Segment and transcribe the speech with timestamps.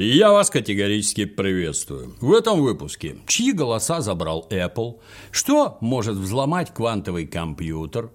[0.00, 2.14] Я вас категорически приветствую.
[2.20, 5.00] В этом выпуске чьи голоса забрал Apple,
[5.32, 8.10] что может взломать квантовый компьютер,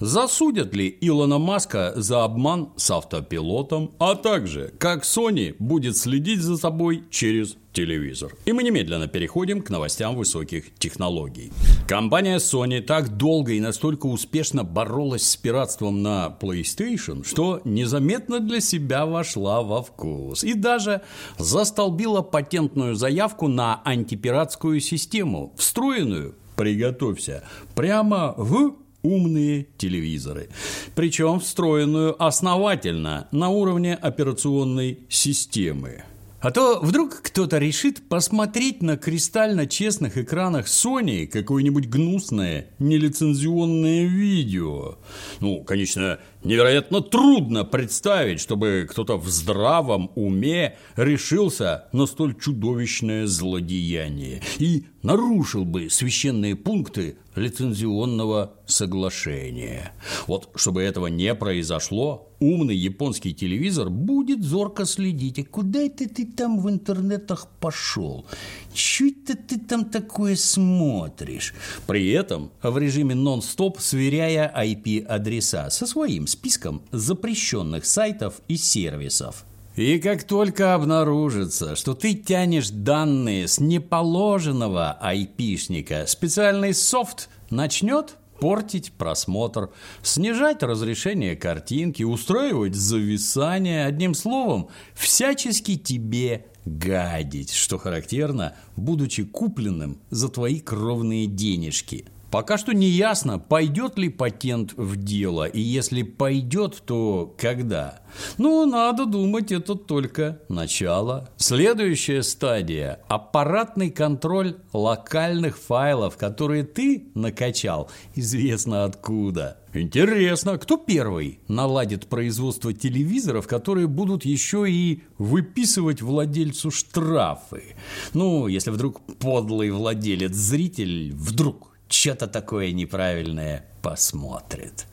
[0.00, 6.58] Засудят ли Илона Маска за обман с автопилотом, а также как Sony будет следить за
[6.58, 8.34] собой через телевизор.
[8.44, 11.50] И мы немедленно переходим к новостям высоких технологий.
[11.88, 18.60] Компания Sony так долго и настолько успешно боролась с пиратством на PlayStation, что незаметно для
[18.60, 20.44] себя вошла во вкус.
[20.44, 21.02] И даже
[21.38, 27.44] застолбила патентную заявку на антипиратскую систему, встроенную, приготовься,
[27.74, 28.74] прямо в
[29.06, 30.48] умные телевизоры.
[30.94, 36.02] Причем встроенную основательно на уровне операционной системы.
[36.46, 44.98] А то вдруг кто-то решит посмотреть на кристально честных экранах Sony какое-нибудь гнусное нелицензионное видео.
[45.40, 54.42] Ну, конечно, невероятно трудно представить, чтобы кто-то в здравом уме решился на столь чудовищное злодеяние
[54.58, 59.92] и нарушил бы священные пункты лицензионного соглашения.
[60.26, 65.38] Вот чтобы этого не произошло, умный японский телевизор будет зорко следить.
[65.38, 68.24] А куда это ты там в интернетах пошел?
[68.72, 71.54] Чуть-то ты там такое смотришь?
[71.86, 79.44] При этом в режиме нон-стоп сверяя IP-адреса со своим списком запрещенных сайтов и сервисов.
[79.76, 88.92] И как только обнаружится, что ты тянешь данные с неположенного айпишника, специальный софт начнет портить
[88.92, 89.68] просмотр,
[90.02, 100.30] снижать разрешение картинки, устраивать зависание, одним словом, всячески тебе гадить, что характерно, будучи купленным за
[100.30, 102.06] твои кровные денежки–
[102.36, 108.00] Пока что не ясно, пойдет ли патент в дело, и если пойдет, то когда.
[108.36, 111.30] Ну, надо думать, это только начало.
[111.38, 119.56] Следующая стадия– аппаратный контроль локальных файлов, которые ты накачал, известно откуда.
[119.72, 127.76] Интересно, кто первый наладит производство телевизоров, которые будут еще и выписывать владельцу штрафы?
[128.12, 134.86] Ну, если вдруг подлый владелец, зритель, вдруг что-то такое неправильное посмотрит.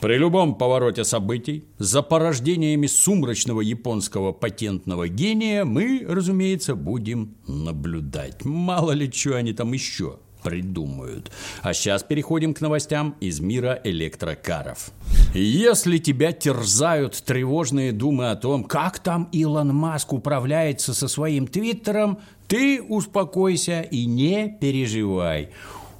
[0.00, 8.44] При любом повороте событий, за порождениями сумрачного японского патентного гения мы, разумеется, будем наблюдать.
[8.44, 11.32] Мало ли, что они там еще придумают.
[11.62, 14.92] А сейчас переходим к новостям из мира электрокаров.
[15.32, 22.18] Если тебя терзают тревожные думы о том, как там Илон Маск управляется со своим твиттером,
[22.46, 25.50] ты успокойся и не переживай.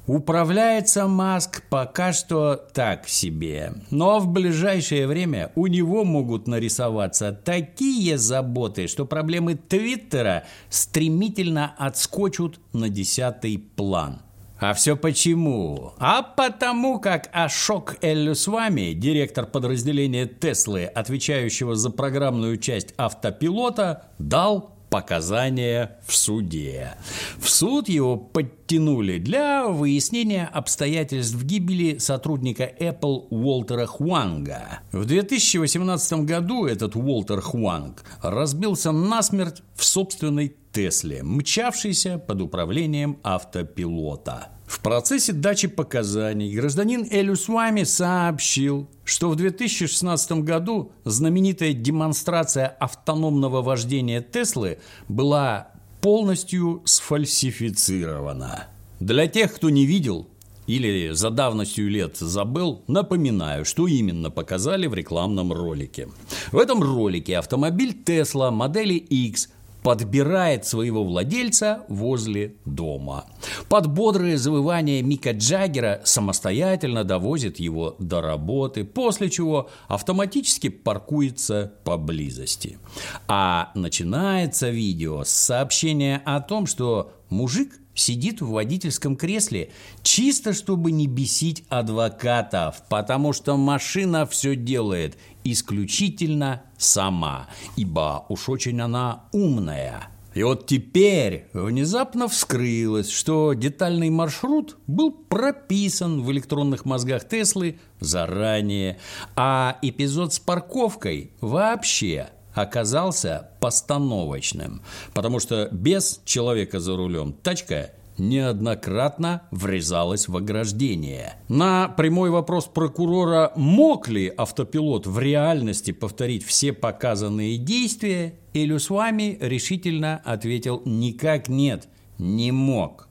[0.07, 8.19] Управляется Маск пока что так себе, но в ближайшее время у него могут нарисоваться такие
[8.19, 14.21] заботы, что проблемы Твиттера стремительно отскочут на десятый план.
[14.59, 15.93] А все почему?
[15.97, 25.99] А потому как Ашок Эллюсвами, директор подразделения Теслы, отвечающего за программную часть автопилота, дал показания
[26.07, 26.95] в суде.
[27.37, 34.79] В суд его подтянули для выяснения обстоятельств гибели сотрудника Apple Уолтера Хуанга.
[34.93, 44.54] В 2018 году этот Уолтер Хуанг разбился насмерть в собственной Тесле, мчавшейся под управлением автопилота.
[44.65, 54.21] В процессе дачи показаний гражданин Элюсвами сообщил, что в 2016 году знаменитая демонстрация автономного вождения
[54.21, 55.69] Теслы была
[56.01, 58.67] полностью сфальсифицирована.
[58.99, 60.27] Для тех, кто не видел
[60.67, 66.09] или за давностью лет забыл, напоминаю, что именно показали в рекламном ролике.
[66.51, 69.49] В этом ролике автомобиль Tesla модели X
[69.85, 73.25] подбирает своего владельца возле дома.
[73.69, 82.79] Под бодрое завывание Мика Джаггера самостоятельно довозит его до работы, после чего автоматически паркуется поблизости.
[83.27, 89.71] А начинается видео с сообщения о том, что мужик сидит в водительском кресле,
[90.03, 98.79] чисто чтобы не бесить адвокатов, потому что машина все делает исключительно сама, ибо уж очень
[98.81, 100.09] она умная.
[100.35, 108.99] И вот теперь внезапно вскрылось, что детальный маршрут был прописан в электронных мозгах Теслы заранее,
[109.37, 114.81] а эпизод с парковкой вообще оказался постановочным,
[115.13, 121.35] потому что без человека за рулем тачка неоднократно врезалась в ограждение.
[121.49, 130.21] На прямой вопрос прокурора, мог ли автопилот в реальности повторить все показанные действия, Илюсвами решительно
[130.23, 133.09] ответил «никак нет, не мог».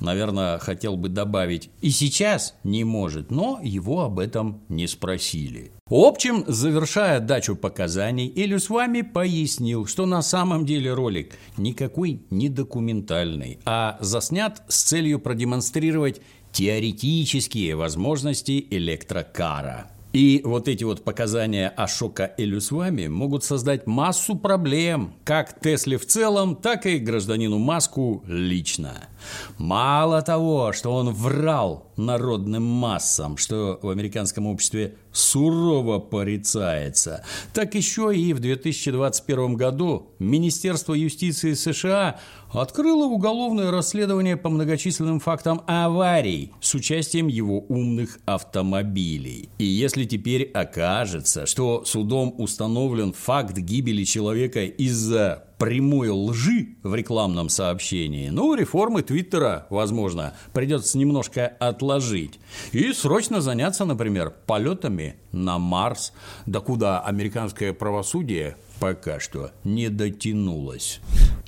[0.00, 5.72] Наверное, хотел бы добавить «и сейчас не может», но его об этом не спросили.
[5.86, 12.48] В общем, завершая дачу показаний, Элюс вами пояснил, что на самом деле ролик никакой не
[12.48, 16.20] документальный, а заснят с целью продемонстрировать
[16.52, 19.90] теоретические возможности электрокара.
[20.12, 26.56] И вот эти вот показания Ашока Элюсвами могут создать массу проблем как Тесле в целом,
[26.56, 29.08] так и гражданину Маску лично.
[29.56, 38.14] Мало того, что он врал народным массам, что в американском обществе сурово порицается, так еще
[38.14, 42.20] и в 2021 году Министерство юстиции США
[42.52, 49.50] открыло уголовное расследование по многочисленным фактам аварий с участием его умных автомобилей.
[49.58, 57.50] И если теперь окажется, что судом установлен факт гибели человека из-за прямой лжи в рекламном
[57.50, 62.40] сообщении, ну, реформы Твиттера, возможно, придется немножко отложить.
[62.72, 66.14] И срочно заняться, например, полетами на Марс,
[66.46, 71.00] до куда американское правосудие пока что не дотянулось.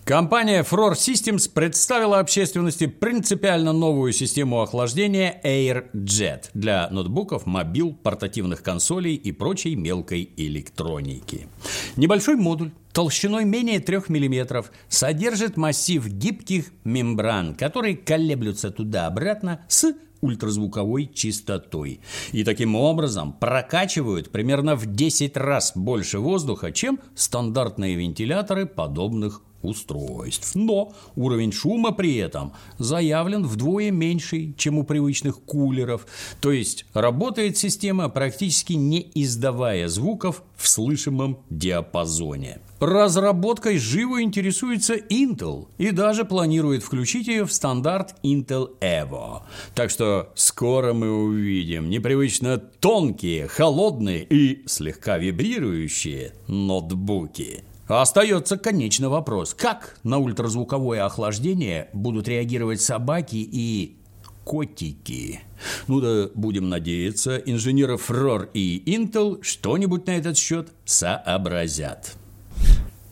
[0.05, 9.15] Компания Fror Systems представила общественности принципиально новую систему охлаждения AirJet для ноутбуков, мобил, портативных консолей
[9.15, 11.47] и прочей мелкой электроники.
[11.95, 21.11] Небольшой модуль толщиной менее 3 мм содержит массив гибких мембран, которые колеблются туда-обратно с ультразвуковой
[21.15, 22.01] частотой.
[22.33, 30.55] И таким образом прокачивают примерно в 10 раз больше воздуха, чем стандартные вентиляторы подобных устройств.
[30.55, 36.07] Но уровень шума при этом заявлен вдвое меньший, чем у привычных кулеров.
[36.41, 42.61] То есть работает система практически не издавая звуков в слышимом диапазоне.
[42.83, 49.43] Разработкой живо интересуется Intel и даже планирует включить ее в стандарт Intel Evo.
[49.77, 57.63] Так что скоро мы увидим непривычно тонкие, холодные и слегка вибрирующие ноутбуки.
[58.01, 59.53] Остается конечный вопрос.
[59.55, 63.97] Как на ультразвуковое охлаждение будут реагировать собаки и
[64.45, 65.41] котики?
[65.89, 72.17] Ну да, будем надеяться, инженеры Фрор и Intel что-нибудь на этот счет сообразят.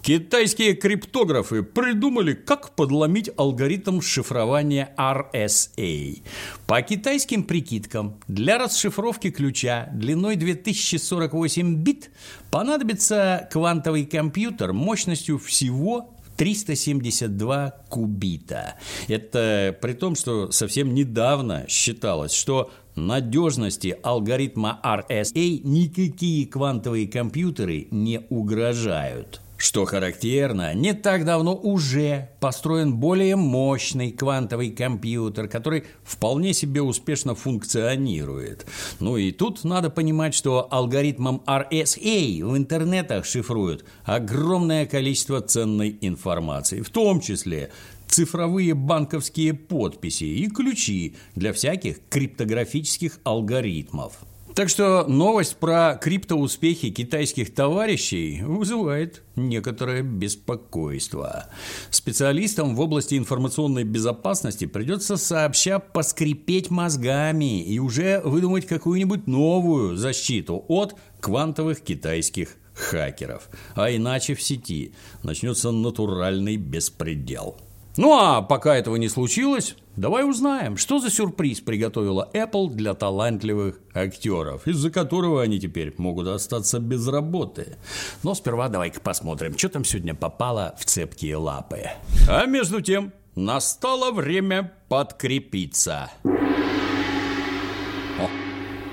[0.02, 6.22] Китайские криптографы придумали, как подломить алгоритм шифрования RSA.
[6.66, 12.10] По китайским прикидкам, для расшифровки ключа длиной 2048 бит
[12.50, 18.76] понадобится квантовый компьютер мощностью всего 372 кубита.
[19.06, 28.22] Это при том, что совсем недавно считалось, что надежности алгоритма RSA никакие квантовые компьютеры не
[28.30, 29.42] угрожают.
[29.60, 37.34] Что характерно, не так давно уже построен более мощный квантовый компьютер, который вполне себе успешно
[37.34, 38.64] функционирует.
[39.00, 46.80] Ну и тут надо понимать, что алгоритмом RSA в интернетах шифруют огромное количество ценной информации,
[46.80, 47.70] в том числе
[48.06, 54.20] цифровые банковские подписи и ключи для всяких криптографических алгоритмов.
[54.54, 61.46] Так что новость про криптоуспехи китайских товарищей вызывает некоторое беспокойство.
[61.90, 70.64] Специалистам в области информационной безопасности придется сообща поскрипеть мозгами и уже выдумать какую-нибудь новую защиту
[70.68, 73.48] от квантовых китайских хакеров.
[73.74, 77.56] А иначе в сети начнется натуральный беспредел.
[77.96, 83.80] Ну а пока этого не случилось, давай узнаем, что за сюрприз приготовила Apple для талантливых
[83.92, 87.76] актеров, из-за которого они теперь могут остаться без работы.
[88.22, 91.88] Но сперва давай-ка посмотрим, что там сегодня попало в цепкие лапы.
[92.28, 96.10] А между тем, настало время подкрепиться.
[96.24, 98.28] О,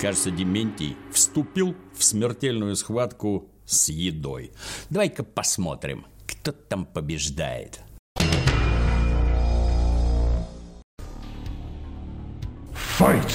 [0.01, 4.51] кажется, Дементий вступил в смертельную схватку с едой.
[4.89, 7.81] Давай-ка посмотрим, кто там побеждает.
[12.97, 13.31] Fight!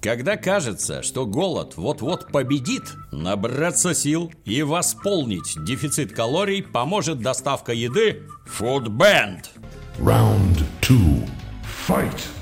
[0.00, 2.82] Когда кажется, что голод вот-вот победит,
[3.12, 8.24] набраться сил и восполнить дефицит калорий поможет доставка еды
[8.58, 9.44] Food Band.
[10.00, 11.24] Round two.
[11.86, 12.39] Fight!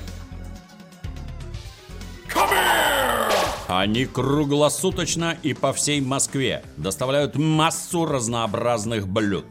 [3.69, 9.45] Они круглосуточно и по всей Москве доставляют массу разнообразных блюд.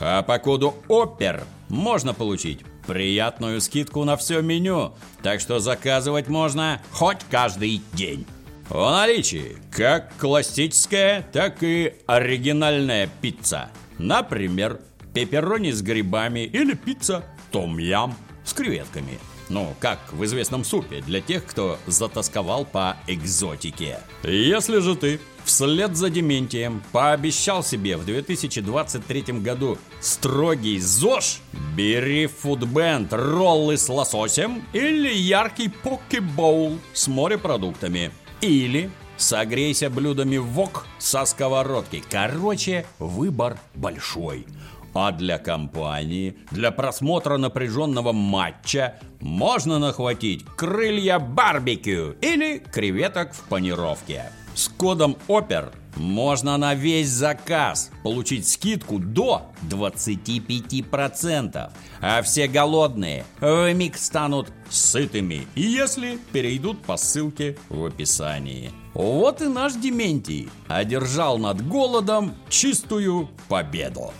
[0.00, 6.82] А по коду ОПЕР можно получить приятную скидку на все меню, так что заказывать можно
[6.90, 8.26] хоть каждый день.
[8.68, 13.70] В наличии как классическая, так и оригинальная пицца.
[13.98, 14.80] Например,
[15.14, 19.20] пепперони с грибами или пицца том-ям с креветками.
[19.50, 23.98] Ну, как в известном супе, для тех, кто затасковал по экзотике.
[24.22, 31.40] Если же ты вслед за Дементием пообещал себе в 2023 году строгий ЗОЖ,
[31.76, 38.12] бери фудбенд роллы с лососем или яркий покебоул с морепродуктами.
[38.40, 42.04] Или согрейся блюдами вок со сковородки.
[42.08, 44.46] Короче, выбор большой.
[44.94, 54.30] А для компании, для просмотра напряженного матча можно нахватить крылья барбекю или креветок в панировке.
[54.54, 61.70] С кодом ОПЕР можно на весь заказ получить скидку до 25%.
[62.00, 68.72] А все голодные в миг станут сытыми, если перейдут по ссылке в описании.
[68.94, 74.12] Вот и наш Дементий одержал над голодом чистую победу.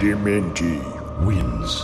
[0.00, 0.80] Dementi
[1.26, 1.82] wins.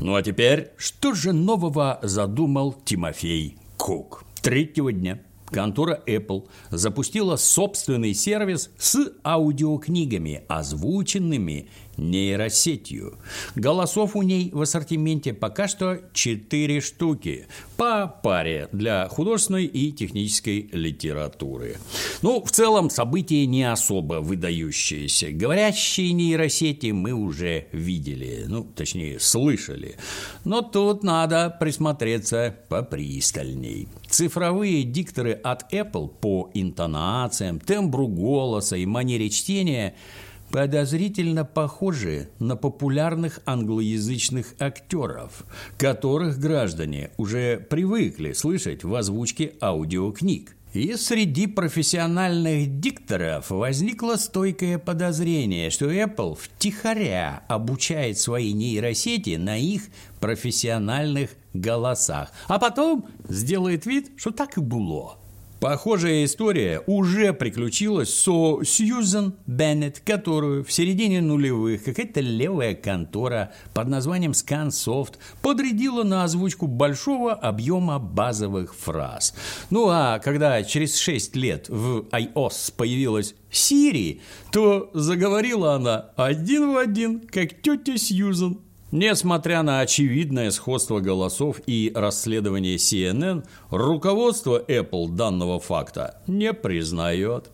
[0.00, 4.24] Ну а теперь, что же нового задумал Тимофей Кук?
[4.42, 5.20] Третьего дня
[5.50, 11.68] контора Apple запустила собственный сервис с аудиокнигами, озвученными
[12.00, 13.18] нейросетью.
[13.54, 20.68] Голосов у ней в ассортименте пока что 4 штуки, по паре для художественной и технической
[20.72, 21.76] литературы.
[22.22, 25.30] Ну, в целом, события не особо выдающиеся.
[25.30, 29.96] Говорящие нейросети мы уже видели, ну, точнее, слышали.
[30.44, 33.88] Но тут надо присмотреться попристальней.
[34.08, 39.94] Цифровые дикторы от Apple по интонациям, тембру голоса и манере чтения–
[40.50, 45.44] подозрительно похожи на популярных англоязычных актеров,
[45.78, 50.56] которых граждане уже привыкли слышать в озвучке аудиокниг.
[50.72, 59.82] И среди профессиональных дикторов возникло стойкое подозрение, что Apple втихаря обучает свои нейросети на их
[60.20, 65.19] профессиональных голосах, а потом сделает вид, что так и было.
[65.60, 73.88] Похожая история уже приключилась со Сьюзен Беннет, которую в середине нулевых какая-то левая контора под
[73.88, 79.34] названием ScanSoft подрядила на озвучку большого объема базовых фраз.
[79.68, 86.78] Ну а когда через 6 лет в iOS появилась Siri, то заговорила она один в
[86.78, 88.60] один, как тетя Сьюзен.
[88.92, 97.50] Несмотря на очевидное сходство голосов и расследование CNN, руководство Apple данного факта не признает.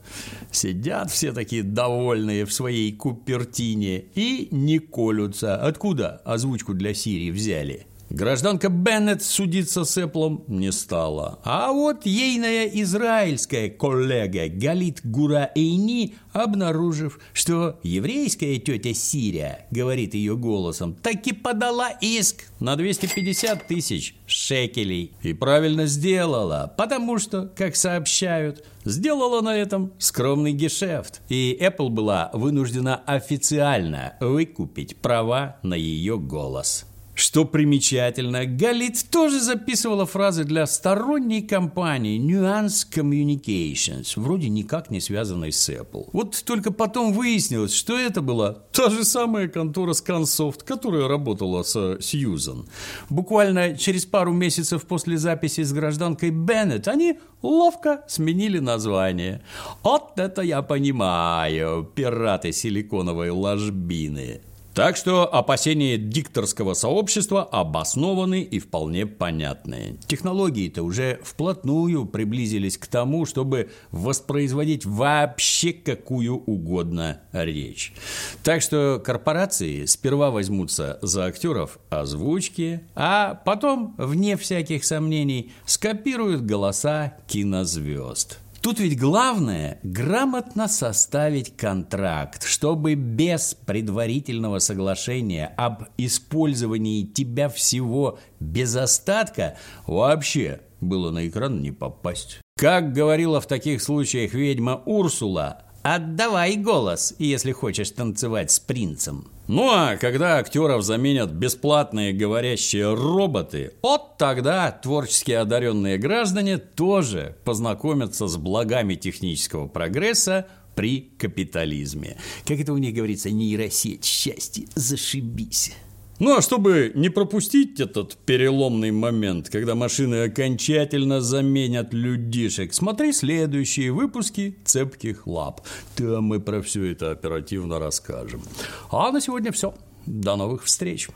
[0.50, 5.56] Сидят все такие довольные в своей купертине и не колются.
[5.56, 7.86] Откуда озвучку для Siri взяли?
[8.10, 11.40] Гражданка Беннет судиться с Эпплом не стала.
[11.44, 20.94] А вот ейная израильская коллега Галит Гураэйни, обнаружив, что еврейская тетя Сирия, говорит ее голосом,
[20.94, 25.12] таки подала иск на 250 тысяч шекелей.
[25.22, 31.20] И правильно сделала, потому что, как сообщают, сделала на этом скромный гешефт.
[31.28, 36.85] И Apple была вынуждена официально выкупить права на ее голос.
[37.16, 45.50] Что примечательно, Галит тоже записывала фразы для сторонней компании Nuance Communications, вроде никак не связанной
[45.50, 46.10] с Apple.
[46.12, 51.96] Вот только потом выяснилось, что это была та же самая контора ScanSoft, которая работала с
[52.02, 52.68] Сьюзан.
[53.08, 59.40] Буквально через пару месяцев после записи с гражданкой Беннет они ловко сменили название.
[59.82, 64.42] Вот это я понимаю, пираты силиконовой ложбины.
[64.76, 69.96] Так что опасения дикторского сообщества обоснованы и вполне понятны.
[70.06, 77.94] Технологии-то уже вплотную приблизились к тому, чтобы воспроизводить вообще какую угодно речь.
[78.42, 87.16] Так что корпорации сперва возьмутся за актеров озвучки, а потом, вне всяких сомнений, скопируют голоса
[87.28, 88.40] кинозвезд.
[88.66, 98.74] Тут ведь главное– грамотно составить контракт, чтобы без предварительного соглашения об использовании тебя всего без
[98.74, 99.56] остатка
[99.86, 102.40] вообще было на экран не попасть.
[102.58, 109.28] Как говорила в таких случаях ведьма Урсула, Отдавай голос, если хочешь танцевать с принцем.
[109.46, 118.26] Ну а когда актеров заменят бесплатные говорящие роботы, вот тогда творчески одаренные граждане тоже познакомятся
[118.26, 122.16] с благами технического прогресса при капитализме.
[122.44, 125.72] Как это у них говорится, нейросеть счастье, зашибись.
[126.18, 133.92] Ну а чтобы не пропустить этот переломный момент, когда машины окончательно заменят людишек, смотри следующие
[133.92, 135.60] выпуски «Цепких лап».
[135.94, 138.42] Там мы про все это оперативно расскажем.
[138.90, 139.74] А на сегодня все.
[140.06, 141.08] До новых встреч.